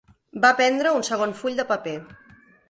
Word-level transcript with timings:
Va 0.45 0.49
prendre 0.61 0.93
un 1.01 1.05
segon 1.09 1.35
full 1.43 1.61
de 1.61 1.67
paper. 1.73 1.95